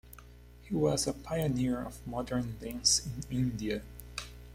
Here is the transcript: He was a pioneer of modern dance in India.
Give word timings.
He 0.63 0.73
was 0.73 1.05
a 1.05 1.13
pioneer 1.13 1.79
of 1.83 2.07
modern 2.07 2.57
dance 2.57 3.05
in 3.05 3.21
India. 3.29 3.83